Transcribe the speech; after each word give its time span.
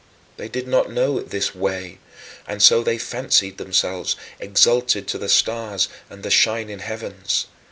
They 0.37 0.47
did 0.47 0.67
not 0.67 0.89
know 0.91 1.19
this 1.21 1.53
"Way," 1.53 1.99
and 2.47 2.63
so 2.63 2.81
they 2.81 2.97
fancied 2.97 3.59
themselves 3.59 4.15
exalted 4.39 5.07
to 5.09 5.19
the 5.19 5.29
stars 5.29 5.89
and 6.09 6.23
the 6.23 6.31
shining 6.31 6.79
heavens. 6.79 7.45